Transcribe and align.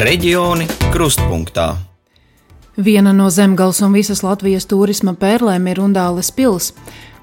Reģioni 0.00 0.64
krustpunktā. 0.94 1.74
Viena 2.80 3.10
no 3.12 3.26
zemgals 3.28 3.82
un 3.84 3.92
visas 3.92 4.22
Latvijas 4.24 4.64
turisma 4.64 5.12
pērlēm 5.12 5.66
ir 5.68 5.80
Undāles 5.84 6.30
pils. 6.32 6.70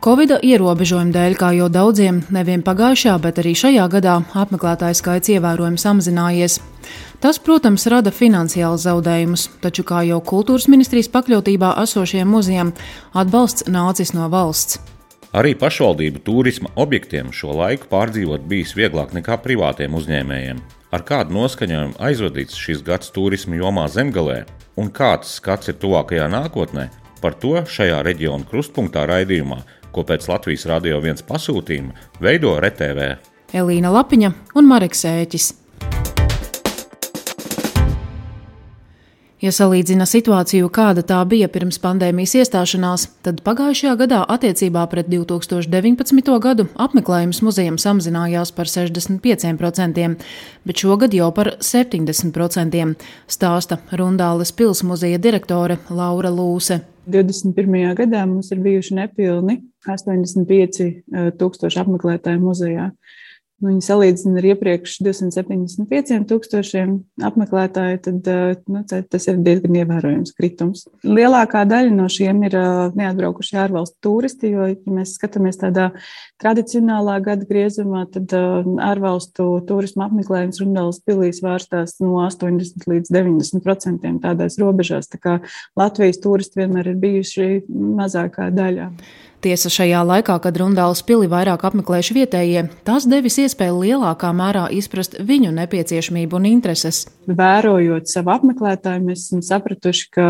Covid 0.05 0.36
ierobežojumu 0.46 1.09
dēļ, 1.16 1.38
kā 1.40 1.50
jau 1.58 1.71
daudziem, 1.73 2.20
nevien 2.30 2.62
pagājušā, 2.62 3.16
bet 3.23 3.41
arī 3.41 3.55
šajā 3.58 3.88
gadā 3.95 4.20
apmeklētāju 4.44 5.00
skaits 5.02 5.34
ievērojami 5.34 5.82
samazinājies. 5.82 6.59
Tas, 7.18 7.41
protams, 7.41 7.88
rada 7.90 8.13
finansiālus 8.13 8.86
zaudējumus, 8.86 9.50
taču, 9.66 9.82
kā 9.82 10.05
jau 10.05 10.21
kultūras 10.21 10.70
ministrijas 10.70 11.09
pakļautībā 11.18 11.73
esošiem 11.82 12.30
muzejiem, 12.30 12.75
atbalsts 13.18 13.66
nācis 13.73 14.14
no 14.14 14.30
valsts. 14.30 14.78
Arī 15.34 15.57
pašvaldību 15.57 16.22
turisma 16.22 16.70
objektiem 16.78 17.34
šo 17.34 17.58
laiku 17.58 17.89
pārdzīvot 17.89 18.45
bijis 18.45 18.78
vieglāk 18.78 19.17
nekā 19.17 19.41
privātiem 19.41 19.98
uzņēmējiem. 19.98 20.62
Ar 20.98 21.04
kādu 21.06 21.36
noskaņojumu 21.36 22.00
aizvadīts 22.02 22.58
šis 22.58 22.80
gads 22.82 23.12
turisma 23.14 23.54
jomā 23.60 23.84
zemgalē 23.94 24.40
un 24.82 24.88
kāds 24.90 25.36
skats 25.38 25.70
ir 25.70 25.76
tuvākajā 25.78 26.26
nākotnē, 26.34 26.88
par 27.22 27.36
to 27.38 27.52
šajā 27.70 28.00
reģiona 28.08 28.48
krustpunktā 28.50 29.04
raidījumā, 29.06 29.60
ko 29.94 30.02
pēc 30.10 30.26
Latvijas 30.32 30.66
Rādio 30.72 30.98
1 30.98 31.22
pasūtījuma 31.30 31.94
veido 32.23 32.56
RTV. 32.58 33.12
Elīna 33.54 33.94
Lapiņa 33.94 34.34
un 34.58 34.72
Mareks 34.72 35.06
Ēķis. 35.06 35.52
Ja 39.38 39.52
salīdzina 39.54 40.08
situāciju, 40.09 40.66
kāda 40.73 41.04
tā 41.05 41.20
bija 41.30 41.45
pirms 41.54 41.78
pandēmijas 41.78 42.32
iestāšanās, 42.40 43.04
tad 43.22 43.44
pagājušajā 43.45 43.91
gadā 44.00 44.23
attiecībā 44.34 44.82
pret 44.90 45.12
2019. 45.12 46.32
gadu 46.41 46.66
apmeklējums 46.73 47.44
muzejam 47.45 47.78
samazinājās 47.78 48.50
par 48.58 48.66
65%, 48.66 50.08
bet 50.66 50.81
šogad 50.81 51.14
jau 51.14 51.30
par 51.38 51.52
70%, 51.61 52.95
stāsta 53.30 53.78
Rundāles 53.94 54.56
pilsmuzeja 54.58 55.22
direktore 55.22 55.78
Laura 55.94 56.33
Lūse. 56.33 56.80
21. 57.06 57.94
gadā 58.02 58.26
mums 58.26 58.50
ir 58.52 58.66
bijuši 58.66 58.98
nepilni 58.98 59.59
85 59.86 60.81
eh, 60.81 61.30
tūkstoši 61.38 61.83
apmeklētāju 61.86 62.42
muzejā. 62.42 62.89
Nu, 63.58 63.72
viņi 63.72 63.81
salīdzina 63.88 64.38
ar 64.38 64.45
iepriekš 64.52 65.00
275 65.02 66.27
tūkstošiem 66.30 66.91
apmeklētāju, 67.25 67.99
tad 68.05 68.27
nu, 68.69 68.83
tas 68.86 69.25
ir 69.31 69.39
diezgan 69.41 69.80
ievērojams 69.80 70.36
kritums. 70.38 70.83
Lielākā 71.02 71.64
daļa 71.66 71.95
no 71.95 72.05
šiem 72.14 72.44
ir 72.45 72.58
neatbraukuši 72.99 73.58
ārvalstu 73.64 73.97
turisti, 74.05 74.52
jo, 74.53 74.69
ja 74.69 74.94
mēs 74.99 75.16
skatāmies 75.17 75.58
tādā 75.64 75.88
tradicionālā 76.38 77.17
gada 77.25 77.49
griezumā, 77.49 78.05
tad 78.14 78.38
ārvalstu 78.38 79.49
turisma 79.66 80.05
apmeklējums 80.05 80.61
Runālas 80.61 81.02
pilīs 81.02 81.42
vārstās 81.42 81.97
no 82.03 82.19
80 82.27 82.86
līdz 82.86 83.09
90 83.09 83.66
procentiem 83.66 84.21
tādās 84.21 84.61
robežās. 84.61 85.09
Tā 85.09 85.17
kā 85.23 85.39
Latvijas 85.80 86.21
turisti 86.21 86.61
vienmēr 86.61 86.94
ir 86.94 87.02
bijuši 87.02 87.64
mazākā 87.73 88.52
daļā. 88.53 88.92
Tiesa 89.38 89.69
šajā 89.69 89.99
laikā, 90.02 90.33
kad 90.41 90.55
Rundāls 90.57 91.03
pili 91.05 91.27
vairāk 91.30 91.61
apmeklējuši 91.67 92.16
vietējie, 92.16 92.63
tas 92.88 93.05
devis 93.05 93.38
iespēju 93.43 93.83
lielākā 93.83 94.31
mērā 94.33 94.63
izprast 94.73 95.13
viņu 95.21 95.52
nepieciešamību 95.59 96.39
un 96.39 96.47
intereses. 96.49 97.03
Vērojot 97.30 98.09
savu 98.09 98.33
apmeklētāju, 98.33 99.05
mēs 99.05 99.27
esam 99.27 99.43
sapratuši, 99.45 100.09
ka 100.17 100.27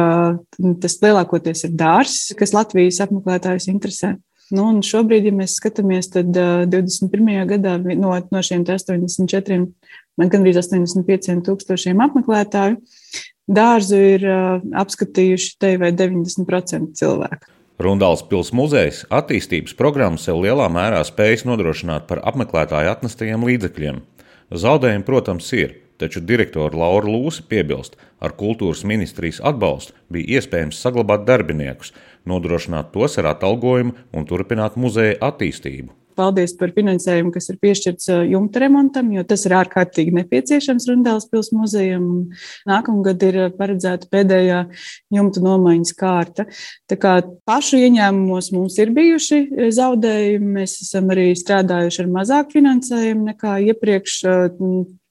tas 0.83 0.99
lielākoties 1.05 1.63
ir 1.69 1.77
dārzs, 1.79 2.33
kas 2.35 2.51
Latvijas 2.57 2.99
apmeklētājus 3.07 3.69
interesē. 3.71 4.17
Nu, 4.51 4.67
šobrīd, 4.83 5.31
ja 5.31 5.35
mēs 5.39 5.55
skatāmies, 5.59 6.11
tad 6.11 6.35
uh, 6.35 6.67
21. 6.67 7.33
gadā 7.55 7.79
no, 7.79 8.11
no 8.11 8.43
šiem 8.43 8.67
84, 8.67 9.63
gandrīz 10.19 10.59
85 10.59 11.43
tūkstošiem 11.47 12.03
apmeklētāju, 12.03 12.79
dārzu 13.47 13.99
ir 14.15 14.31
apskatījuši 14.83 15.53
te 15.63 15.77
vai 15.79 15.95
90% 15.95 16.95
cilvēku. 16.99 17.56
Rundāls 17.77 18.23
pilsētas 18.25 18.55
muzejs 18.57 18.99
attīstības 19.13 19.75
programmu 19.77 20.17
sev 20.17 20.39
lielā 20.41 20.65
mērā 20.73 21.03
spējas 21.05 21.43
nodrošināt 21.45 22.07
par 22.09 22.23
apmeklētāju 22.25 22.89
atnestajiem 22.89 23.45
līdzekļiem. 23.45 23.99
Zaudējumi, 24.63 25.05
protams, 25.05 25.51
ir, 25.53 25.75
taču 26.01 26.23
direktora 26.25 26.73
Laura 26.73 27.05
Lūsa 27.05 27.45
piebilst, 27.45 27.93
ar 28.17 28.33
kultūras 28.39 28.81
ministrijas 28.81 29.43
atbalstu 29.45 29.93
bija 30.09 30.39
iespējams 30.39 30.81
saglabāt 30.81 31.29
darbiniekus, 31.29 31.93
nodrošināt 32.25 32.89
tos 32.97 33.19
ar 33.21 33.29
atalgojumu 33.35 33.93
un 34.09 34.25
turpināt 34.25 34.73
muzeja 34.81 35.19
attīstību. 35.29 35.93
Paldies 36.17 36.55
par 36.57 36.73
finansējumu, 36.75 37.31
kas 37.35 37.51
ir 37.51 37.59
piešķirts 37.61 38.09
jumta 38.31 38.63
remontam, 38.63 39.11
jo 39.13 39.23
tas 39.27 39.45
ir 39.47 39.55
ārkārtīgi 39.59 40.15
nepieciešams 40.17 40.87
Rundāls 40.89 41.27
pils 41.31 41.51
muzejam. 41.55 42.07
Nākamgad 42.69 43.25
ir 43.27 43.39
paredzēta 43.57 44.09
pēdējā 44.13 44.63
jumta 45.13 45.43
nomaiņas 45.45 45.95
kārta. 45.97 46.47
Tā 46.89 46.99
kā 47.01 47.17
pašu 47.47 47.81
ieņēmumos 47.85 48.51
mums 48.55 48.77
ir 48.81 48.93
bijuši 48.97 49.69
zaudējumi, 49.77 50.53
mēs 50.59 50.79
esam 50.85 51.13
arī 51.13 51.29
strādājuši 51.37 52.03
ar 52.03 52.13
mazāk 52.19 52.55
finansējumu 52.57 53.31
nekā 53.31 53.57
iepriekš 53.71 54.21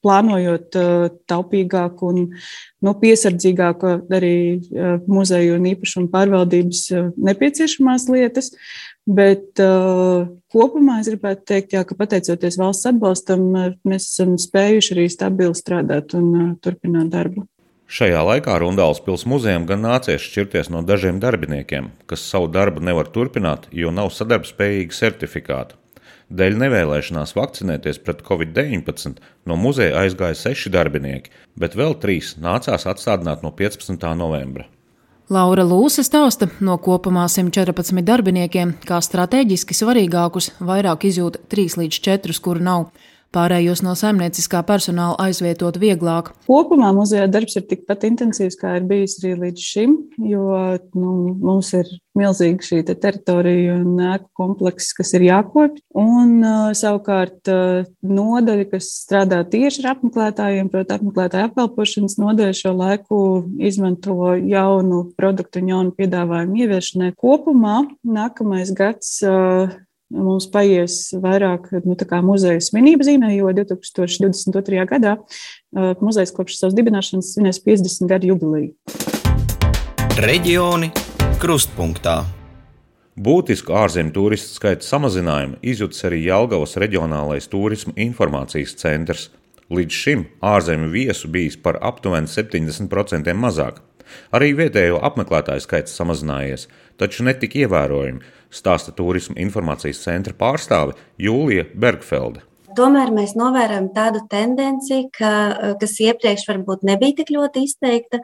plānojot 0.07 0.79
taupīgāk 1.27 2.03
un 2.07 2.21
nu, 2.31 2.97
piesardzīgāk 3.03 3.87
arī 4.15 4.37
muzeju 5.11 5.57
un 5.59 5.71
īpašumu 5.75 6.13
pārvaldības 6.15 6.85
nepieciešamās 7.19 8.07
lietas. 8.15 8.55
Bet 9.07 9.61
uh, 9.63 10.27
kopumā 10.51 10.99
es 10.99 11.07
gribētu 11.13 11.45
teikt, 11.47 11.77
jā, 11.77 11.85
ka 11.87 11.95
pateicoties 11.95 12.57
valsts 12.59 12.89
atbalstam, 12.91 13.45
mēs 13.87 14.09
esam 14.09 14.35
spējuši 14.43 14.97
arī 14.97 15.05
stabili 15.13 15.55
strādāt 15.55 16.17
un 16.19 16.33
uh, 16.35 16.49
turpināt 16.59 17.13
darbu. 17.13 17.47
Šajā 17.87 18.19
laikā 18.27 18.57
Rundāls 18.59 18.99
pilsētas 19.05 19.31
muzejam 19.31 19.67
gan 19.69 19.85
nācies 19.85 20.25
šķirties 20.27 20.73
no 20.75 20.83
dažiem 20.83 21.21
darbiniekiem, 21.23 21.93
kas 22.11 22.25
savu 22.27 22.51
darbu 22.51 22.83
nevar 22.83 23.07
turpināt, 23.15 23.69
jo 23.71 23.95
nav 23.95 24.11
sadarbspējīga 24.11 24.99
certifikāta. 24.99 25.79
Dēļ 26.27 26.57
nevēlēšanās 26.59 27.37
vakcinēties 27.39 28.01
pret 28.03 28.23
covid-19 28.27 29.21
no 29.47 29.57
muzeja 29.61 30.01
aizgāja 30.03 30.35
seši 30.35 30.73
darbinieki, 30.75 31.31
bet 31.55 31.77
vēl 31.79 31.95
trīs 32.03 32.35
nācās 32.43 32.89
atstādināt 32.91 33.45
no 33.47 33.53
15. 33.55 34.03
novembra. 34.19 34.67
Laura 35.31 35.63
Lūse 35.67 36.03
stāsta, 36.07 36.49
no 36.63 36.77
kopumā 36.83 37.25
114 37.31 38.03
darbiniekiem, 38.07 38.77
kā 38.87 38.99
strateģiski 39.03 39.75
svarīgākus 39.75 40.53
vairāk 40.63 41.07
izjūt 41.09 41.41
3 41.51 41.79
līdz 41.83 42.03
4, 42.03 42.39
kuru 42.43 42.63
nav. 42.63 42.85
Pārējos 43.35 43.83
no 43.85 43.93
saimnieciskā 43.99 44.63
personāla 44.67 45.17
aizvietot 45.27 45.77
vieglāk. 45.81 46.33
Kopumā 46.47 46.93
muzejā 46.97 47.27
darbs 47.29 47.59
ir 47.59 47.67
tikpat 47.69 48.07
intensīvs, 48.09 48.57
kā 48.61 48.77
ir 48.79 48.87
bijis 48.89 49.19
arī 49.21 49.35
līdz 49.43 49.65
šim, 49.73 49.97
jo 50.31 50.47
nu, 50.97 51.15
mums 51.43 51.73
ir 51.77 51.91
milzīga 52.17 52.65
šī 52.65 52.81
te 52.89 52.97
teritorija 52.97 53.77
un 53.77 54.01
ēku 54.15 54.31
komplekss, 54.41 54.95
kas 54.97 55.13
ir 55.19 55.27
jākopj. 55.27 55.83
Un 56.01 56.39
uh, 56.41 56.71
savukārt 56.77 57.51
uh, 57.53 57.85
nodaļa, 58.07 58.69
kas 58.71 58.89
strādā 59.03 59.43
tieši 59.53 59.85
ar 59.85 59.93
apmeklētājiem, 59.95 60.71
proti, 60.73 60.97
apmeklētāju 60.97 61.51
apkalpošanas 61.51 62.17
nodaļa 62.23 62.57
šo 62.57 62.73
laiku 62.79 63.21
izmanto 63.61 64.33
jaunu 64.41 65.03
produktu 65.19 65.61
un 65.61 65.73
jaunu 65.75 65.97
piedāvājumu 65.99 66.63
ieviešanai. 66.65 67.13
Kopumā 67.21 67.83
nākamais 68.17 68.73
gads 68.77 69.19
uh, 69.27 69.77
mums 70.13 70.47
paies 70.53 71.11
vairāk 71.23 71.69
nu, 71.85 71.97
muzeja 72.27 72.61
svinību 72.63 73.07
zīmē, 73.07 73.33
jo 73.37 73.51
2022. 73.57 74.87
gadā 74.91 75.17
uh, 75.19 75.95
muzejs 76.03 76.35
kopš 76.37 76.61
savas 76.61 76.77
dibināšanas 76.79 77.35
svinēs 77.35 77.61
50 77.65 78.11
gadu 78.11 78.33
jubileju. 78.33 78.73
Reģioni 80.23 80.93
krustpunktā. 81.43 82.23
Būtisku 83.17 83.73
ārzemju 83.73 84.13
turistu 84.13 84.59
skaita 84.59 84.85
samazinājumu 84.85 85.57
izjūtas 85.65 86.05
arī 86.05 86.21
Jelgavas 86.27 86.77
reģionālais 86.81 87.49
turisma 87.49 87.95
informācijas 87.97 88.77
centrs. 88.77 89.31
Līdz 89.73 89.99
šim 89.99 90.27
ārzemju 90.45 90.93
viesu 90.93 91.31
bijis 91.33 91.57
par 91.59 91.81
aptuveni 91.83 92.29
70% 92.31 93.33
mazāk. 93.35 93.81
Arī 94.35 94.53
vietējo 94.59 94.99
apmeklētāju 95.07 95.65
skaits 95.65 95.97
samazinājies, 95.99 96.67
taču 97.01 97.27
ne 97.27 97.35
tik 97.37 97.57
ievērojami, 97.63 98.25
stāsta 98.51 98.95
turisma 98.97 99.39
informācijas 99.43 100.03
centra 100.05 100.35
pārstāve 100.37 100.97
Jūlija 101.21 101.69
Bergfelde. 101.75 102.45
Tomēr 102.77 103.09
mēs 103.15 103.33
novērojam 103.39 103.89
tādu 103.97 104.21
tendenci, 104.29 105.07
ka, 105.17 105.31
kas 105.81 105.97
iepriekš 106.05 106.45
varbūt 106.51 106.85
nebija 106.85 107.23
tik 107.23 107.33
ļoti 107.33 107.63
izteikta, 107.65 108.21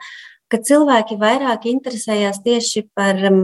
ka 0.53 0.61
cilvēki 0.61 1.17
vairāk 1.21 1.65
interesējās 1.71 2.43
tieši 2.45 2.85
par 2.93 3.21
um, 3.31 3.39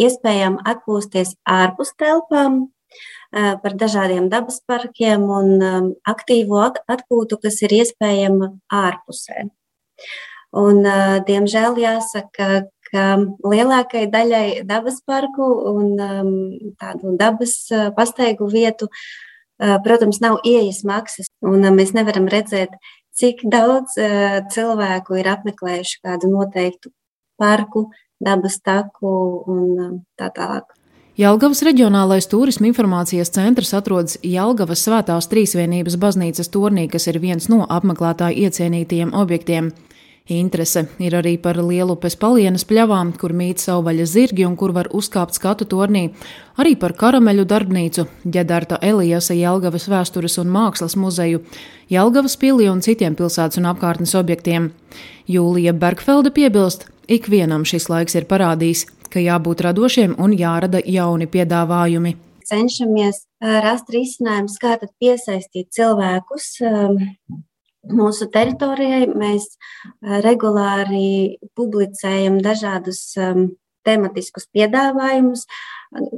iespējām 0.00 0.56
atpūsties 0.64 1.34
ārpus 1.44 1.92
telpām, 2.00 2.62
uh, 2.64 3.52
par 3.60 3.76
dažādiem 3.76 4.30
dabas 4.32 4.62
parkiem 4.64 5.28
un 5.28 5.52
um, 5.58 5.90
aktīvo 6.08 6.62
atpūtu, 6.64 7.42
kas 7.44 7.60
ir 7.66 7.76
iespējama 7.82 8.54
ārpusē. 8.72 9.50
Un, 10.54 10.84
uh, 10.86 11.18
diemžēl 11.26 11.78
jāsaka, 11.82 12.64
ka 12.94 13.04
lielākajai 13.42 14.10
daļai 14.12 14.48
dabas 14.68 15.00
parku 15.06 15.46
un 15.72 15.94
um, 15.98 16.34
tādu 16.78 17.16
dabas 17.18 17.56
uh, 17.74 17.88
pastaigu 17.96 18.46
vietu, 18.52 18.86
uh, 18.86 19.78
protams, 19.82 20.20
nav 20.22 20.38
ieejas 20.46 20.84
maksas, 20.86 21.32
un 21.42 21.64
uh, 21.64 21.72
mēs 21.74 21.90
nevaram 21.96 22.28
redzēt, 22.30 22.76
cik 23.18 23.42
daudz 23.50 23.98
uh, 23.98 24.44
cilvēku 24.54 25.18
ir 25.18 25.32
apmeklējuši 25.32 26.00
kādu 26.06 26.30
noteiktu 26.30 26.94
parku, 27.40 27.88
dabas 28.22 28.60
taku 28.62 29.10
un 29.50 29.66
uh, 29.74 29.92
tā 30.20 30.30
tālāk. 30.36 30.70
Jelgavas 31.14 31.60
reģionālais 31.62 32.26
turisma 32.26 32.66
informācijas 32.66 33.30
centrs 33.30 33.70
atrodas 33.78 34.16
Jelgavas 34.26 34.80
Svētās 34.82 35.28
Trīsvienības 35.30 35.94
baznīcas 36.02 36.50
turnī, 36.50 36.88
kas 36.90 37.06
ir 37.06 37.20
viens 37.22 37.46
no 37.50 37.60
apmeklētāju 37.70 38.48
iecienītajiem 38.48 39.12
objektiem. 39.14 39.70
Interese 40.24 40.86
ir 41.04 41.12
arī 41.18 41.34
par 41.36 41.58
lielupes 41.60 42.14
palienas 42.16 42.62
pļavām, 42.64 43.10
kur 43.20 43.34
mīt 43.36 43.60
savvaļas 43.60 44.08
zirgi 44.14 44.46
un 44.48 44.54
kur 44.56 44.72
var 44.72 44.88
uzkāpt 44.96 45.36
skatu 45.36 45.66
tornī, 45.68 46.14
arī 46.56 46.72
par 46.80 46.94
karameļu 46.96 47.44
darbnīcu, 47.44 48.06
ģedarta 48.24 48.78
Elijasa 48.80 49.36
Jelgavas 49.36 49.84
vēstures 49.84 50.38
un 50.40 50.48
mākslas 50.48 50.96
muzeju, 50.96 51.42
Jelgavas 51.92 52.38
pili 52.40 52.70
un 52.72 52.80
citiem 52.80 53.12
pilsētas 53.20 53.60
un 53.60 53.68
apkārtnes 53.74 54.16
objektiem. 54.16 54.72
Jūlija 55.28 55.76
Bergfelda 55.76 56.32
piebilst, 56.32 56.88
ikvienam 57.04 57.68
šis 57.68 57.92
laiks 57.92 58.16
ir 58.16 58.24
parādījis, 58.24 58.88
ka 59.12 59.20
jābūt 59.20 59.60
radošiem 59.68 60.16
un 60.16 60.32
jārada 60.32 60.80
jauni 60.80 61.28
piedāvājumi. 61.28 62.16
Cenšamies 62.48 63.26
rast 63.44 63.92
risinājumus, 63.92 64.56
kā 64.56 64.78
piesaistīt 64.80 65.68
cilvēkus 65.76 66.54
Mūsu 67.92 68.28
teritorijai 68.32 69.06
mēs 69.12 69.54
regulāri 70.24 71.36
publicējam 71.58 72.40
dažādus 72.44 73.02
um, 73.20 73.48
tematiskus 73.84 74.48
piedāvājumus, 74.54 75.44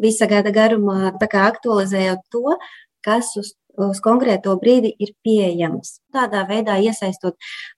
visa 0.01 0.29
gada 0.31 0.53
garumā 0.55 1.13
aktualizējot 1.19 2.23
to, 2.31 2.57
kas 3.03 3.35
uz, 3.41 3.55
uz 3.75 4.01
konkrēto 4.05 4.55
brīdi 4.63 4.95
ir 4.99 5.15
pieejams. 5.27 6.01
Tādā 6.15 6.47
veidā 6.49 6.79
iesaistot 6.79 7.35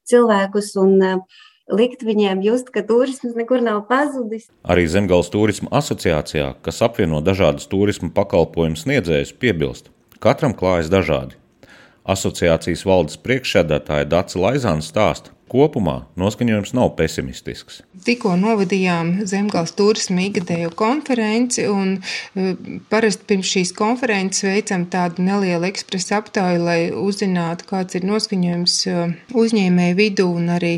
cilvēkus 0.08 0.74
un 0.82 0.96
uh, 1.00 1.40
likt 1.72 2.04
viņiem 2.04 2.40
just, 2.44 2.70
ka 2.72 2.82
turisms 2.86 3.36
nekur 3.38 3.62
nav 3.64 3.84
pazudis. 3.88 4.48
Arī 4.64 4.86
Zemgājas 4.88 5.32
turisma 5.32 5.72
asociācijā, 5.80 6.54
kas 6.64 6.80
apvieno 6.84 7.20
dažādus 7.24 7.68
turisma 7.70 8.10
pakalpojumu 8.14 8.78
sniedzējus, 8.78 9.36
piebilst, 9.40 9.92
katram 10.24 10.56
klājas 10.56 10.90
dažādi. 10.92 11.36
Asociācijas 12.08 12.86
valdes 12.88 13.18
priekšsēdētāja 13.24 14.08
Dāca 14.08 14.40
Laizāna 14.40 14.84
stāsta, 14.84 15.34
Kopumā 15.48 16.02
noskaņojums 16.20 16.74
nav 16.76 16.90
pesimistisks. 16.98 17.80
Tikko 18.04 18.34
novadījām 18.36 19.14
Zemgājas 19.28 19.72
turisma 19.78 20.26
ikgadējo 20.26 20.70
konferenci, 20.76 21.64
un 21.72 21.94
e, 21.96 22.50
parasti 22.92 23.24
pirms 23.30 23.52
šīs 23.54 23.72
konferences 23.76 24.44
veicam 24.44 24.84
tādu 24.92 25.24
nelielu 25.24 25.70
ekspresa 25.70 26.18
aptauju, 26.20 26.60
lai 26.66 26.78
uzzinātu, 26.92 27.64
kāds 27.70 27.96
ir 27.96 28.04
noskaņojums 28.08 28.76
e, 28.92 29.06
uzņēmēju 29.44 29.98
vidū 30.02 30.28
un 30.36 30.52
arī 30.58 30.74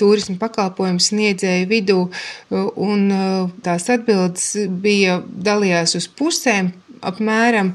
turisma 0.00 0.36
pakalpojumu 0.44 1.00
sniedzēju 1.00 1.70
vidū. 1.72 2.02
E, 2.10 2.66
un 2.84 3.08
tās 3.64 3.88
atbildes 3.96 4.52
bija 4.84 5.22
dalījās 5.24 5.96
uz 5.96 6.10
pusēm 6.20 6.74
apmēram 7.00 7.72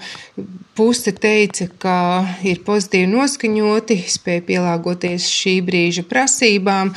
puse 0.75 1.13
teica, 1.16 1.68
ka 1.80 1.98
ir 2.45 2.60
pozitīvi 2.68 3.07
noskaņoti, 3.12 4.01
spēja 4.12 4.44
pielāgoties 4.50 5.30
šī 5.31 5.60
brīža 5.66 6.06
prasībām. 6.10 6.94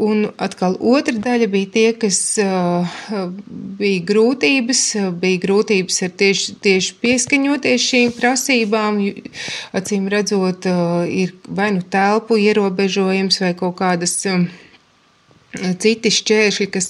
Un 0.00 0.22
atkal 0.40 0.78
otra 0.80 1.12
daļa 1.12 1.46
bija 1.52 1.68
tie, 1.74 1.88
kas 2.00 2.18
uh, 2.40 2.94
bija 3.76 4.00
grūtības, 4.08 4.80
bija 5.20 5.42
grūtības 5.42 6.00
ar 6.06 6.14
tieši, 6.22 6.54
tieši 6.64 6.96
pieskaņoties 7.02 7.84
šīm 7.90 8.14
prasībām. 8.16 9.02
Acīm 9.76 10.08
redzot, 10.08 10.70
uh, 10.70 11.04
ir 11.04 11.36
vai 11.44 11.68
nu 11.76 11.84
telpu 11.84 12.40
ierobežojums 12.40 13.42
vai 13.44 13.52
kaut 13.60 13.76
kādas. 13.82 14.16
Uh, 14.30 14.48
citi 15.50 16.10
šķēršļi, 16.14 16.66
kas, 16.70 16.88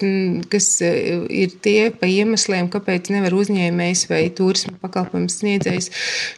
kas 0.53 0.67
e, 0.85 0.91
ir 1.33 1.55
tie 1.65 1.89
pa 1.97 2.09
iemesliem, 2.11 2.69
kāpēc 2.73 3.09
nevar 3.13 3.35
uzņēmējs 3.39 4.05
vai 4.11 4.21
turisma 4.37 4.75
pakalpojums 4.83 5.39
sniedzējs 5.41 5.89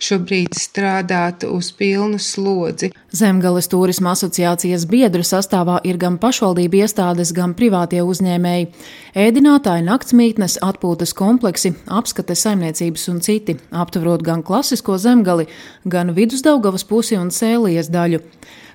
šobrīd 0.03 0.55
strādāt 0.59 1.47
uz 1.49 1.73
pilnu 1.75 2.21
slodzi. 2.23 2.93
Zemgales 3.13 3.69
turisma 3.73 4.15
asociācijas 4.15 4.87
biedru 4.91 5.27
sastāvā 5.27 5.81
ir 5.89 5.99
gan 6.01 6.21
pašvaldību 6.23 6.85
iestādes, 6.85 7.35
gan 7.35 7.57
privātie 7.59 8.05
uzņēmēji, 8.07 8.71
ēdinātāji, 9.19 9.87
naktsmītnes, 9.91 10.61
atpūtas 10.63 11.17
kompleksi, 11.19 11.75
apskates 11.91 12.47
saimniecības 12.47 13.09
un 13.13 13.21
citi, 13.25 13.59
aptverot 13.75 14.23
gan 14.23 14.47
klasisko 14.47 14.97
zemgali, 15.03 15.51
gan 15.85 16.15
vidusdaugavas 16.15 16.87
pusi 16.87 17.19
un 17.19 17.35
sēlijas 17.35 17.91
daļu 17.93 18.23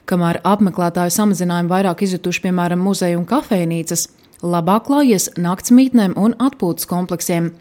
kamēr 0.08 0.40
apmeklētāju 0.48 1.14
samazinājumu 1.14 1.72
vairāk 1.72 2.04
izjutuši 2.08 2.48
piemēram 2.48 2.82
muzeja 2.84 3.20
un 3.20 3.28
kafejnīcas, 3.30 4.08
labāk 4.42 4.88
klājies 4.90 5.30
naktsmītnēm 5.38 6.18
un 6.20 6.38
atpūtas 6.42 6.90
kompleksiem. 6.90 7.54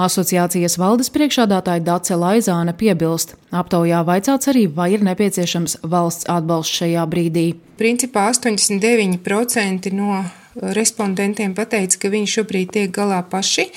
Asociācijas 0.00 0.78
valdes 0.80 1.10
priekšādātāja 1.12 1.82
Dace 1.84 2.16
Laizāne 2.16 2.72
piebilst, 2.72 3.34
aptaujā 3.52 4.00
vaicāts 4.08 4.48
arī, 4.48 4.64
vai 4.72 4.94
ir 4.94 5.04
nepieciešams 5.04 5.82
valsts 5.84 6.28
atbalsts 6.32 6.80
šajā 6.80 7.04
brīdī. 7.12 7.50
Principā 7.76 8.30
89% 8.32 9.92
no 9.92 10.22
respondentiem 10.56 11.52
pateica, 11.56 11.98
ka 12.00 12.12
viņi 12.12 12.30
šobrīd 12.38 12.72
tiek 12.72 12.92
galā 12.92 13.20
paši, 13.28 13.68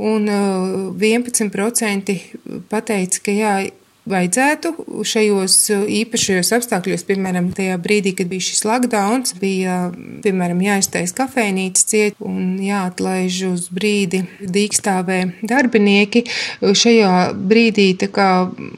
un 0.00 0.28
11% 0.28 2.18
pateica, 2.68 3.24
ka 3.24 3.36
jā, 3.36 3.54
vajadzētu 4.08 4.72
šajos 5.06 5.56
uh, 5.74 5.84
īpašajos 6.00 6.52
apstākļos, 6.58 7.04
piemēram, 7.08 7.50
tajā 7.56 7.78
brīdī, 7.82 8.14
kad 8.18 8.30
bija 8.30 8.46
šis 8.48 8.64
lockdown, 8.66 9.26
bija, 9.42 9.76
piemēram, 10.24 10.62
jāiztais 10.64 11.14
kafejnīca 11.16 11.86
ciet 11.92 12.18
un 12.22 12.56
jāatlaiž 12.62 13.42
uz 13.52 13.68
brīdi 13.74 14.24
dīkstāvē 14.42 15.20
darbinieki. 15.46 16.24
Šajā 16.62 17.14
brīdī 17.36 17.92
kā, 18.12 18.30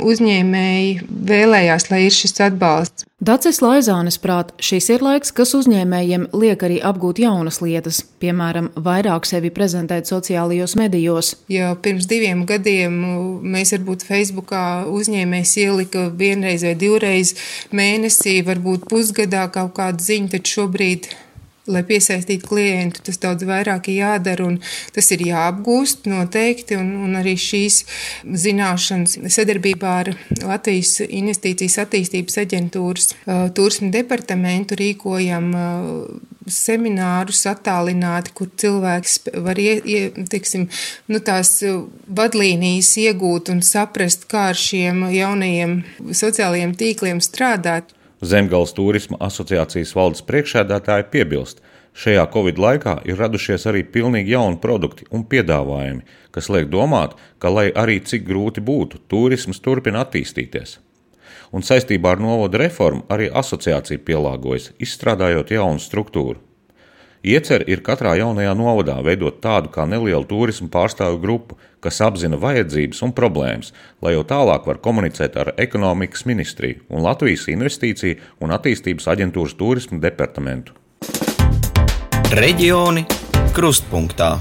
uzņēmēji 0.05 1.09
vēlējās, 1.31 1.91
lai 1.93 2.05
ir 2.09 2.15
šis 2.15 2.41
atbalsts. 2.51 3.09
Dacis 3.23 3.61
Laizānis 3.63 4.17
prāt, 4.19 4.49
šis 4.59 4.89
ir 4.91 5.03
laiks, 5.07 5.31
kas 5.31 5.53
uzņēmējiem 5.55 6.25
liek 6.35 6.65
arī 6.67 6.81
apgūt 6.83 7.21
jaunas 7.23 7.61
lietas, 7.63 8.01
piemēram, 8.19 8.73
vairāk 8.75 9.29
sevi 9.31 9.53
prezentēt 9.55 10.11
sociālajos 10.11 10.75
medijos. 10.75 11.31
Ja 11.47 11.77
pirms 11.79 12.09
diviem 12.11 12.43
gadiem 12.49 12.97
mēs 13.55 13.71
varbūt 13.77 14.03
Facebookā 14.09 14.65
uzņēmējs 14.91 15.55
ielika 15.63 16.09
vienreiz 16.11 16.67
vai 16.67 16.75
divreiz 16.81 17.37
mēnesī, 17.71 18.41
varbūt 18.51 18.91
pusgadā 18.91 19.47
kaut 19.47 19.77
kādu 19.79 20.03
ziņu, 20.11 20.33
tad 20.35 20.51
šobrīd 20.51 21.07
lai 21.71 21.83
piesaistītu 21.87 22.49
klientu, 22.49 23.01
tas 23.07 23.21
daudz 23.23 23.47
vairāk 23.49 23.89
ir 23.89 24.03
jādara 24.03 24.45
un 24.49 24.59
tas 24.95 25.09
ir 25.15 25.25
jāapgūst 25.29 26.09
noteikti. 26.11 26.77
Un, 26.81 26.93
un 27.07 27.17
arī 27.21 27.37
šīs 27.41 27.83
zināšanas 28.45 29.19
sadarbībā 29.37 29.95
ar 30.03 30.13
Latvijas 30.45 30.99
Investīcijas 31.07 31.81
attīstības 31.87 32.39
aģentūras 32.45 33.11
uh, 33.15 33.49
turismu 33.57 33.91
departamentu 33.95 34.79
rīkojam 34.81 35.51
uh, 35.55 36.33
seminārus 36.51 37.45
attālināti, 37.49 38.35
kur 38.37 38.51
cilvēks 38.61 39.19
var 39.45 39.59
ie, 39.61 39.75
ie, 39.89 40.27
teiksim, 40.31 40.67
nu, 41.09 41.21
tās 41.25 41.57
vadlīnijas 42.05 42.93
iegūt 43.01 43.51
un 43.55 43.63
saprast, 43.65 44.29
kā 44.29 44.51
ar 44.53 44.59
šiem 44.59 45.07
jaunajiem 45.15 45.79
sociālajiem 46.13 46.77
tīkliem 46.81 47.23
strādāt. 47.25 47.95
Zemgales 48.25 48.73
turisma 48.77 49.19
asociācijas 49.27 49.93
valdes 49.97 50.23
priekšsēdētāji 50.29 51.09
piebilst, 51.13 51.61
šajā 51.95 52.25
Covid 52.33 52.61
laikā 52.65 52.95
ir 53.11 53.19
radušies 53.21 53.67
arī 53.71 53.83
pilnīgi 53.97 54.35
jauni 54.35 54.61
produkti 54.63 55.07
un 55.11 55.27
piedāvājumi, 55.31 56.03
kas 56.35 56.49
liek 56.51 56.71
domāt, 56.73 57.15
ka, 57.39 57.53
lai 57.53 57.69
arī 57.71 58.01
cik 58.01 58.25
grūti 58.29 58.65
būtu, 58.65 59.03
turisms 59.13 59.61
turpina 59.61 60.05
attīstīties. 60.07 60.79
Un 61.55 61.63
saistībā 61.63 62.17
ar 62.17 62.23
novada 62.23 62.59
reformu 62.65 63.05
arī 63.15 63.29
asociācija 63.31 64.03
pielāgojas, 64.07 64.73
izstrādājot 64.83 65.55
jaunu 65.55 65.83
struktūru. 65.83 66.41
Iecer 67.25 67.63
ir 67.73 67.81
katrā 67.81 68.11
jaunajā 68.19 68.51
novadā 68.53 68.99
veidot 69.01 69.39
tādu 69.41 69.71
kā 69.73 69.87
nelielu 69.89 70.27
turismu 70.29 70.69
pārstāvju 70.69 71.23
grupu, 71.23 71.57
kas 71.81 72.03
apzina 72.05 72.37
vajadzības 72.37 73.01
un 73.07 73.15
problēmas, 73.17 73.73
lai 74.05 74.13
jau 74.13 74.27
tālāk 74.29 74.69
var 74.69 74.83
komunicēt 74.85 75.41
ar 75.41 75.55
ekonomikas 75.57 76.27
ministriju 76.29 76.85
un 76.93 77.05
Latvijas 77.09 77.49
investīciju 77.49 78.21
un 78.45 78.53
attīstības 78.53 79.09
aģentūras 79.17 79.57
turismu 79.57 80.05
departamentu. 80.05 80.77
Reģioni 82.37 83.09
krustpunktā. 83.57 84.35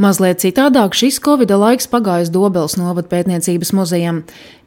Mazliet 0.00 0.38
citādāk 0.40 0.94
šis 0.96 1.18
Covid 1.20 1.50
laiks 1.60 1.84
pagājis 1.92 2.30
Dobeles 2.32 2.78
novada 2.80 3.04
pētniecības 3.10 3.74
muzejam. 3.76 4.22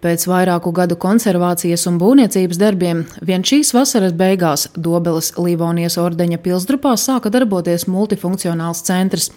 Pēc 0.06 0.28
vairāku 0.30 0.70
gadu 0.78 0.94
konservācijas 1.02 1.88
un 1.90 1.96
būvniecības 1.98 2.60
darbiem 2.62 3.00
vien 3.26 3.42
šīs 3.42 3.72
vasaras 3.74 4.14
beigās 4.14 4.68
Dobeles 4.78 5.32
Livonijas 5.42 5.98
ordeņa 5.98 6.38
pilsdrupā 6.44 6.92
sāka 7.02 7.32
darboties 7.34 7.88
multifunkcionāls 7.90 8.84
centrs. 8.86 9.32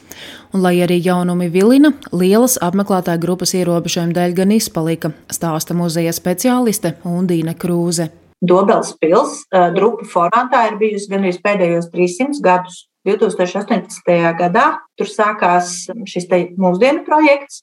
Un, 0.52 0.60
lai 0.66 0.74
arī 0.84 0.98
jaunumi 1.00 1.48
vilina, 1.54 1.94
lielas 2.12 2.58
apmeklētāju 2.60 3.22
grupas 3.22 3.56
ierobežojuma 3.56 4.18
dēļ 4.18 4.34
gan 4.36 4.52
izpalika, 4.52 5.14
stāsta 5.32 5.72
muzeja 5.78 6.12
speciāliste 6.12 6.98
Undīna 7.08 7.56
Krūze. 7.56 8.10
Dobels 8.44 8.92
pils 9.00 9.46
drupu 9.72 10.04
formātā 10.12 10.66
ir 10.68 10.76
bijusi 10.76 11.08
gan 11.14 11.24
arī 11.24 11.40
pēdējos 11.40 11.88
300 11.96 12.44
gadus. 12.44 12.84
2018. 13.06 14.12
gadā 14.40 14.66
tur 14.98 15.10
sākās 15.10 15.86
šis 16.10 16.28
mūsdienu 16.58 17.04
projekts. 17.06 17.62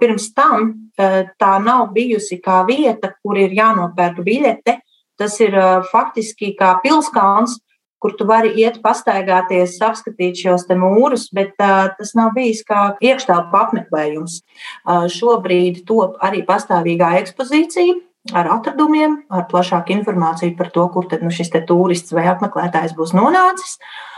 Pirms 0.00 0.32
tam 0.34 0.72
tā 0.96 1.54
nav 1.62 1.90
bijusi 1.94 2.40
kā 2.42 2.62
vieta, 2.66 3.12
kur 3.22 3.38
ir 3.38 3.52
jānopērk 3.54 4.22
biļete. 4.24 4.78
Tas 5.18 5.34
ir 5.42 5.54
faktiski 5.90 6.54
kā 6.58 6.76
pilskalns, 6.82 7.58
kur 7.98 8.14
tu 8.18 8.26
vari 8.28 8.52
iet, 8.62 8.78
pastaigāties, 8.82 9.76
apskatīt 9.82 10.38
šos 10.38 10.66
mūrus, 10.78 11.28
bet 11.34 11.54
uh, 11.58 11.90
tas 11.98 12.14
nav 12.14 12.30
bijis 12.36 12.62
kā 12.66 12.92
iekštelpu 13.02 13.58
apmeklējums. 13.58 14.40
Uh, 14.86 15.08
šobrīd 15.10 15.82
top 15.88 16.18
arī 16.22 16.44
pastāvīgā 16.46 17.16
ekspozīcija. 17.24 17.98
Ar 18.36 18.50
atradumiem, 18.58 19.22
ar 19.32 19.46
plašāku 19.48 19.94
informāciju 19.94 20.52
par 20.58 20.68
to, 20.74 20.84
kur 20.92 21.06
tad, 21.08 21.22
nu, 21.24 21.32
šis 21.32 21.50
turists 21.66 22.12
vai 22.12 22.26
apmeklētājs 22.28 22.94
būs 22.98 23.14
nonācis. 23.16 23.78
Uh, 23.78 24.17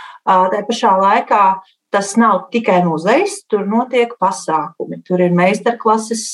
tā 0.53 0.63
pašā 0.69 0.95
laikā 1.01 1.45
tas 1.91 2.15
nav 2.17 2.47
tikai 2.55 2.81
muzejs, 2.87 3.43
tur 3.51 3.67
notiek 3.67 4.13
pasākumi. 4.23 5.01
Tur 5.07 5.23
ir 5.25 5.35
meistarklases, 5.35 6.25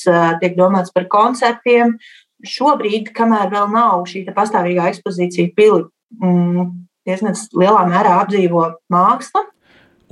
tiek 0.42 0.56
domāts 0.58 0.92
par 0.92 1.08
koncertiem. 1.12 1.96
Šobrīd, 2.44 3.10
kamēr 3.16 3.48
vēl 3.52 3.70
nav 3.72 4.04
šī 4.10 4.26
pastāvīgā 4.36 4.90
ekspozīcija 4.92 5.54
pili, 5.56 5.86
mm, 6.20 6.66
diezgan 7.08 7.38
lielā 7.56 7.86
mērā 7.88 8.18
apdzīvo 8.20 8.66
māksla. 8.92 9.46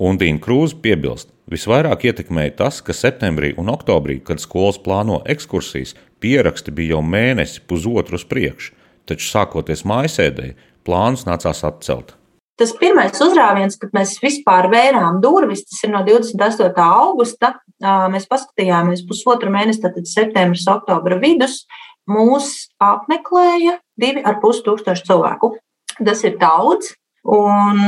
Un 0.00 0.16
Dīna 0.18 0.40
Krūze 0.42 0.80
piebilst, 0.82 1.28
visvairāk 1.52 2.08
ietekmēja 2.08 2.56
tas, 2.64 2.80
ka 2.82 2.96
septembrī 2.96 3.52
un 3.60 3.68
oktobrī, 3.70 4.18
kad 4.24 4.40
skolas 4.42 4.80
plāno 4.80 5.20
ekskursijas, 5.28 5.92
pieraksti 6.24 6.72
bija 6.74 6.96
jau 6.96 7.04
mēnesi, 7.04 7.60
pusotru 7.68 8.18
uz 8.18 8.24
priekšu, 8.26 8.72
taču 9.06 9.28
sākoties 9.28 9.84
mājasēdēji, 9.86 10.56
plānus 10.88 11.28
nācās 11.28 11.62
atcelt. 11.68 12.16
Tas 12.60 12.70
pirmais 12.78 13.18
uzrāviens, 13.18 13.74
kad 13.80 13.90
mēs 13.96 14.18
vispār 14.22 14.68
vērām 14.70 15.18
durvis, 15.22 15.64
tas 15.66 15.80
ir 15.82 15.90
no 15.90 16.04
28. 16.06 16.70
augusta. 16.84 17.54
Mēs 17.82 18.28
paskatījāmies 18.30 19.02
pusotru 19.08 19.50
mēnesi, 19.50 19.82
tad 19.82 19.98
septembris, 20.06 20.68
oktobra 20.70 21.18
vidus. 21.22 21.64
Mūs 22.10 22.68
apmeklēja 22.84 23.78
divi 23.98 24.22
ar 24.22 24.38
pus 24.42 24.62
tūkstoši 24.66 25.08
cilvēku. 25.08 25.56
Tas 25.98 26.22
ir 26.26 26.38
daudz. 26.38 26.94
Un 27.24 27.78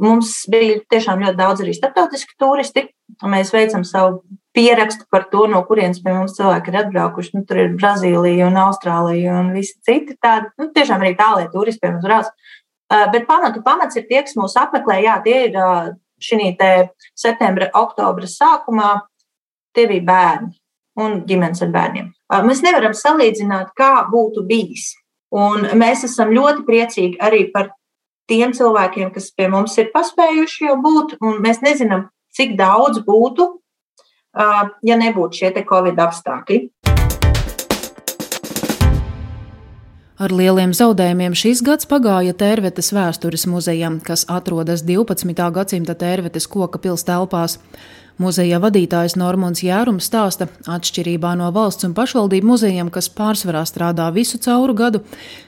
mums 0.00 0.44
bija 0.50 0.78
tiešām 0.92 1.24
ļoti 1.24 1.38
daudz 1.40 1.62
arī 1.64 1.72
starptautiski 1.74 2.36
turisti. 2.38 2.84
Mēs 3.26 3.50
veicam 3.50 3.82
savu 3.84 4.20
pierakstu 4.54 5.08
par 5.10 5.26
to, 5.32 5.48
no 5.50 5.62
kurienes 5.66 5.98
pie 6.02 6.14
mums 6.14 6.36
cilvēki 6.38 6.70
ir 6.70 6.78
atbraukuši. 6.84 7.34
Nu, 7.34 7.42
tur 7.46 7.58
ir 7.64 7.74
Brazīlija 7.74 8.46
un 8.46 8.58
Austrālija 8.62 9.40
un 9.42 9.50
visi 9.56 9.74
citi 9.86 10.14
tādi. 10.22 10.52
Nu, 10.60 10.70
tiešām 10.74 11.02
arī 11.02 11.16
tālie 11.18 11.48
turisti 11.50 11.82
pie 11.82 11.92
mums 11.96 12.06
brauc. 12.06 12.30
Uh, 12.90 13.06
bet 13.12 13.28
pamatu 13.28 13.62
pamats 13.62 13.98
ir 13.98 14.08
tie, 14.08 14.22
kas 14.26 14.34
mūs 14.38 14.56
apmeklē. 14.58 15.00
Jā, 15.04 15.18
tie 15.24 15.44
ir 15.48 15.58
uh, 15.58 15.92
šī 16.20 16.56
septembra, 17.14 17.70
oktobra 17.78 18.26
sākumā. 18.26 18.96
Tie 19.74 19.86
bija 19.86 20.02
bērni 20.02 20.56
un 20.98 21.20
ģimenes 21.28 21.62
ar 21.62 21.70
bērniem. 21.70 22.10
Uh, 22.26 22.42
mēs 22.46 22.64
nevaram 22.66 22.96
salīdzināt, 22.96 23.70
kā 23.78 23.92
būtu 24.10 24.42
bijis 24.48 24.90
Un 25.30 25.68
mēs 25.78 26.02
esam 26.08 26.32
ļoti 26.34 26.64
priecīgi 26.66 27.20
arī 27.22 27.44
par 27.54 27.70
tiem 28.30 28.52
cilvēkiem, 28.54 29.12
kas 29.14 29.30
pie 29.34 29.46
mums 29.50 29.76
ir 29.78 29.90
paspējuši 29.94 30.66
jau 30.66 30.76
būt, 30.82 31.16
mēs 31.42 31.62
nezinām, 31.62 32.08
cik 32.34 32.56
daudz 32.58 33.02
būtu, 33.06 33.46
ja 34.34 34.98
nebūtu 34.98 35.38
šie 35.38 35.52
Covid 35.66 35.98
apstākļi. 36.02 36.58
Ar 40.20 40.34
lieliem 40.36 40.74
zaudējumiem 40.76 41.32
šis 41.32 41.62
gads 41.64 41.86
pagāja 41.88 42.34
Tērvetes 42.36 42.90
vēstures 42.92 43.46
muzejam, 43.48 43.94
kas 44.04 44.26
atrodas 44.28 44.82
12. 44.84 45.46
gadsimta 45.56 45.94
Tērvetes 45.96 46.44
koka 46.44 46.76
pils 46.76 47.06
telpās. 47.08 47.54
Muzeja 48.20 48.58
vadītājs 48.60 49.14
Normons 49.16 49.62
Jērums 49.64 50.10
stāsta, 50.10 50.50
atšķirībā 50.68 51.30
no 51.40 51.48
valsts 51.56 51.88
un 51.88 51.94
pašvaldību 51.96 52.50
muzejiem, 52.50 52.90
kas 52.92 53.08
pārsvarā 53.16 53.62
strādā 53.64 54.10
visu 54.12 54.36
cauru 54.44 54.74
gadu, 54.76 55.00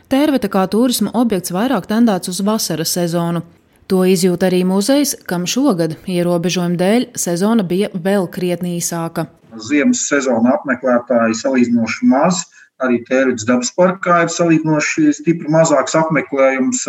tērveta 0.08 0.48
kā 0.48 0.64
turisma 0.72 1.12
objekts 1.20 1.52
vairāk 1.52 1.90
tendēts 1.92 2.32
uz 2.32 2.40
vasaras 2.40 2.96
sezonu. 2.96 3.44
To 3.92 4.06
izjūt 4.08 4.48
arī 4.48 4.62
muzejs, 4.64 5.18
kam 5.28 5.44
šogad 5.44 5.98
ierobežojumu 6.08 6.80
dēļ 6.80 7.06
sezona 7.26 7.68
bija 7.68 7.92
vēl 7.92 8.24
krietni 8.32 8.78
īsāka. 8.78 9.28
Ziemas 9.68 10.06
sezona 10.08 10.56
apmeklētāji 10.56 11.36
salīdzinoši 11.42 12.08
maz, 12.08 12.46
arī 12.86 13.00
Tērvidas 13.08 13.46
dabas 13.48 13.72
parkā 13.76 14.22
ir 14.24 14.34
salīdzinoši 14.34 15.14
stipri 15.20 15.52
mazāks 15.52 15.96
apmeklējums. 15.98 16.84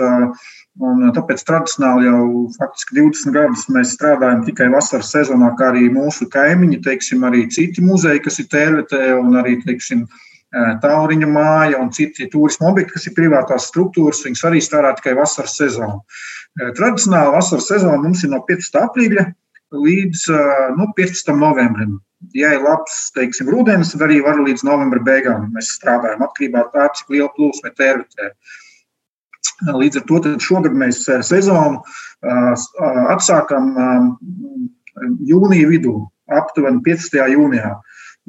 Un 0.81 1.03
tāpēc 1.13 1.43
tradicionāli 1.45 2.07
jau 2.07 2.21
faktiski 2.55 2.95
20 2.97 3.35
gadus 3.35 3.67
mēs 3.69 3.91
strādājam 3.93 4.41
tikai 4.47 4.71
vasaras 4.73 5.11
sezonā, 5.13 5.51
kā 5.59 5.67
arī 5.69 5.85
mūsu 5.93 6.25
kaimiņi, 6.33 6.79
teiksim, 6.87 7.21
arī 7.27 7.43
citi 7.53 7.83
muzeji, 7.85 8.23
kas 8.25 8.41
ir 8.41 8.47
tērvetē, 8.49 9.03
un 9.19 9.37
arī, 9.37 9.59
teiksim, 9.61 10.07
Tauriņa 10.53 11.27
māja 11.33 11.79
un 11.81 11.89
citi 11.93 12.27
turisma 12.29 12.69
objekti, 12.69 12.93
kas 12.93 13.07
ir 13.09 13.15
privātās 13.17 13.69
struktūras, 13.71 14.21
viņas 14.25 14.43
arī 14.49 14.59
strādā 14.61 14.91
tikai 14.99 15.15
vasaras 15.17 15.55
sezonā. 15.57 15.95
Tradicionāli 16.77 17.33
vasaras 17.33 17.69
sezona 17.71 17.97
mums 18.01 18.21
ir 18.25 18.29
no 18.33 18.43
15. 18.49 18.77
aprīļa 18.83 19.25
līdz 19.73 20.25
nu, 20.77 20.91
15. 20.97 21.33
novembrim. 21.39 21.97
Ja 22.31 22.53
ir 22.55 22.63
labs, 22.63 23.11
teiksim, 23.15 23.49
rudens, 23.51 23.91
tad 23.93 24.05
arī 24.07 24.21
var 24.23 24.39
līdz 24.41 24.63
novembra 24.67 25.01
beigām 25.03 25.49
mēs 25.53 25.73
strādājam 25.75 26.23
atkarībā 26.23 26.63
no 26.63 26.71
tā, 26.73 26.87
cik 26.97 27.11
liela 27.13 27.31
plūsma 27.35 27.71
ir 27.71 27.75
tērvetē. 27.79 28.29
Līdz 29.73 29.99
ar 29.99 30.05
to 30.09 30.21
šogad 30.43 30.75
mēs 30.77 31.03
eh, 31.11 31.21
sezonu 31.25 31.81
eh, 32.23 32.63
atsākam 33.13 33.73
eh, 33.75 34.07
jūnija 35.29 35.69
vidū, 35.69 35.97
aptuveni 36.31 36.81
15. 36.85 37.19
jūnijā. 37.35 37.73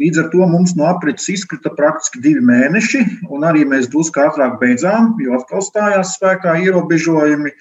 Līdz 0.02 0.24
ar 0.24 0.30
to 0.32 0.46
mums 0.50 0.72
no 0.74 0.88
aprits 0.90 1.28
izkrita 1.30 1.70
praktiski 1.78 2.18
divi 2.22 2.40
mēneši, 2.42 3.02
un 3.30 3.44
arī 3.46 3.62
mēs 3.70 3.86
drusku 3.92 4.24
ātrāk 4.24 4.56
beidzām, 4.58 5.12
jo 5.22 5.36
atkal 5.38 5.62
stājās 5.62 6.16
spēkā 6.16 6.56
ierobežojumi. 6.64 7.52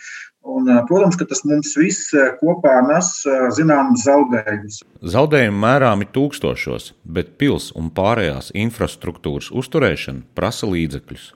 Un, 0.43 0.67
protams, 0.89 1.15
ka 1.15 1.25
tas 1.27 1.45
mums 1.47 1.71
viss 1.79 2.11
kopā 2.41 2.73
nes 2.89 3.11
zināmas 3.55 4.03
zaudējumus. 4.03 4.81
Zaudējumi 5.13 5.61
mērāmi 5.63 6.09
tūkstošos, 6.11 6.89
bet 7.03 7.37
pils 7.39 7.69
un 7.79 7.87
pārējās 7.95 8.51
infrastruktūras 8.65 9.53
uzturēšana 9.55 10.27
prasa 10.35 10.67
līdzekļus. 10.67 11.31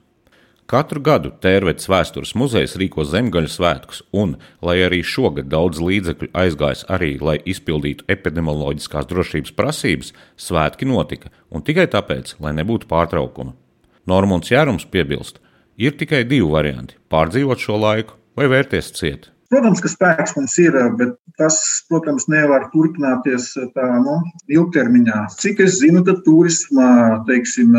Katru 0.67 0.99
gadu 0.99 1.29
Tērvetes 1.39 1.87
vēstures 1.87 2.33
muzejs 2.35 2.73
rīko 2.75 3.05
zemgaļu 3.07 3.47
svētkus, 3.47 4.01
un, 4.11 4.33
lai 4.59 4.81
arī 4.83 4.99
šogad 4.99 5.47
daudz 5.47 5.79
līdzekļu 5.79 6.27
aizgājis 6.35 6.83
arī, 6.91 7.13
lai 7.23 7.37
izpildītu 7.47 8.03
epidemioloģiskās 8.11 9.07
drošības 9.07 9.55
prasības, 9.55 10.11
svētki 10.35 10.89
notika, 10.91 11.31
un 11.47 11.63
tikai 11.63 11.87
tāpēc, 11.95 12.35
lai 12.43 12.51
nebūtu 12.59 12.91
pārtraukuma. 12.91 13.55
Normons 14.11 14.51
Jērums 14.51 14.83
piebilst, 14.91 15.39
ir 15.79 15.95
tikai 15.95 16.25
divi 16.27 16.51
varianti- 16.51 16.99
pārdzīvot 17.15 17.63
šo 17.63 17.79
laiku 17.79 18.19
vai 18.37 18.47
vērties 18.51 18.93
ciet. 18.95 19.31
Protams, 19.47 19.79
ka 19.79 19.87
spēks 19.87 20.33
mums 20.35 20.57
ir, 20.59 20.75
bet 20.99 21.13
tas, 21.39 21.55
protams, 21.87 22.25
nevar 22.27 22.65
turpināties 22.73 23.53
tā 23.77 23.85
nu, 24.03 24.17
ilgtermiņā. 24.51 25.21
Cik 25.39 25.61
es 25.63 25.77
zinu, 25.79 26.01
tad 26.03 26.19
turisma 26.25 27.21
teiksim, 27.29 27.71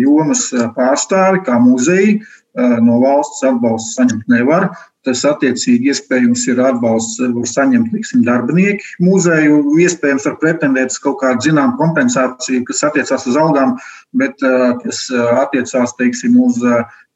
jomas 0.00 0.46
pārstāvi, 0.78 1.42
kā 1.44 1.58
muzeji, 1.60 2.22
no 2.56 2.96
valsts 3.02 3.44
atbalstu 3.44 3.98
saņemt 3.98 4.32
nevar. 4.32 4.70
Tas 5.04 5.20
attiecīgi 5.28 5.92
iespējams 5.92 6.46
ir 6.52 6.62
atbalsts, 6.64 7.20
var 7.20 7.48
saņemt 7.48 7.92
liksim, 7.92 8.24
darbinieki 8.24 9.04
muzeju. 9.04 9.60
Iespējams, 9.80 10.24
var 10.28 10.38
pretendēt 10.40 10.92
uz 10.92 10.98
kaut 11.04 11.20
kādu 11.20 11.50
zināmu 11.50 11.76
kompensāciju, 11.80 12.64
kas 12.68 12.80
attiecās 12.88 13.28
uz 13.28 13.36
algām, 13.40 13.76
bet 14.16 14.40
kas 14.40 15.04
attiecās 15.44 15.96
teiksim, 16.00 16.40
uz 16.40 16.64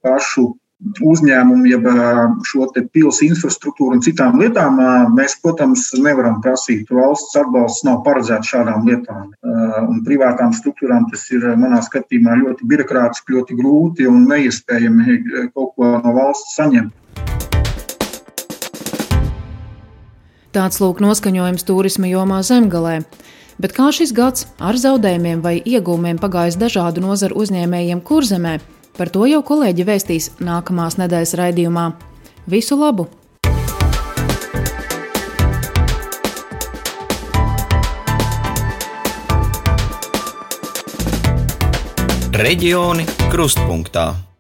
pašu 0.05 0.51
uzņēmumu, 1.05 1.67
jeb 1.71 1.87
šo 2.49 2.67
pilsētu 2.75 3.29
infrastruktūru 3.31 3.99
un 3.99 4.03
citām 4.05 4.39
lietām, 4.41 4.81
mēs, 5.17 5.39
protams, 5.43 5.87
nevaram 5.97 6.41
prasīt. 6.45 6.91
Valsts 6.93 7.37
atbalsts 7.41 7.87
nav 7.89 8.03
paredzēts 8.07 8.53
šādām 8.53 8.89
lietām. 8.89 9.31
Un 9.89 10.03
privātām 10.07 10.53
struktūrām 10.57 11.09
tas 11.13 11.25
ir 11.33 11.47
manā 11.61 11.81
skatījumā 11.85 12.37
ļoti 12.43 12.69
birokrātiski, 12.69 13.39
ļoti 13.39 13.59
grūti 13.61 14.09
un 14.11 14.27
neiespējami 14.31 15.21
kaut 15.55 15.75
ko 15.79 15.97
no 16.05 16.15
valsts 16.17 16.59
saņemt. 16.59 16.93
Tāds 20.55 20.79
lūk 20.79 21.01
noskaņojums 21.03 21.67
turisma 21.67 22.07
jomā 22.07 22.45
zemgalē. 22.47 23.01
Bet 23.59 23.75
kā 23.75 23.89
šis 23.95 24.13
gads 24.15 24.49
ar 24.63 24.79
zaudējumiem 24.79 25.41
vai 25.43 25.57
iegūmiem 25.63 26.19
pagājis 26.23 26.59
dažādu 26.59 27.03
nozaru 27.03 27.39
uzņēmējiem 27.43 28.01
kurzemē, 28.07 28.59
Par 28.95 29.11
to 29.11 29.25
jau 29.27 29.41
kolēģi 29.43 29.85
vēstīs 29.89 30.27
nākamās 30.39 30.95
nedēļas 31.01 31.35
raidījumā. 31.41 31.89
Visu 32.47 32.79
labu! 32.79 33.09
Reģioni 42.35 43.07
krustpunktā. 43.31 44.34